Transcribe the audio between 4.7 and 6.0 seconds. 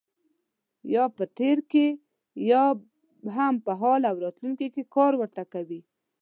کې کار ورته کوي.